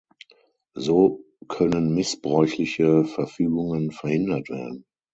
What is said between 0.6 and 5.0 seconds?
So können missbräuchliche Verfügungen verhindert werden.